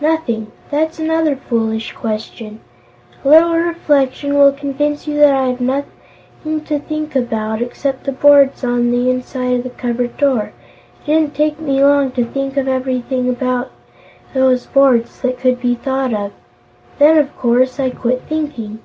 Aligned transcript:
"Nothing. 0.00 0.48
That's 0.68 0.98
another 0.98 1.36
foolish 1.36 1.92
question. 1.92 2.58
A 3.24 3.28
little 3.28 3.52
reflection 3.54 4.34
will 4.34 4.50
convince 4.50 5.06
you 5.06 5.14
that 5.18 5.32
I 5.32 5.46
have 5.46 5.60
had 5.60 5.84
nothing 6.44 6.60
to 6.64 6.80
think 6.80 7.14
about, 7.14 7.62
except 7.62 8.02
the 8.02 8.10
boards 8.10 8.64
on 8.64 8.90
the 8.90 9.08
inside 9.08 9.58
of 9.58 9.62
the 9.62 9.70
cupboard 9.70 10.16
door, 10.16 10.50
and 11.06 11.06
it 11.06 11.06
didn't 11.14 11.34
take 11.36 11.60
me 11.60 11.84
long 11.84 12.10
to 12.10 12.24
think 12.24 12.56
of 12.56 12.66
everything 12.66 13.28
about 13.28 13.70
those 14.34 14.66
boards 14.66 15.20
that 15.20 15.38
could 15.38 15.60
be 15.60 15.76
thought 15.76 16.12
of. 16.12 16.32
Then, 16.98 17.16
of 17.16 17.36
course, 17.38 17.78
I 17.78 17.90
quit 17.90 18.22
thinking." 18.28 18.80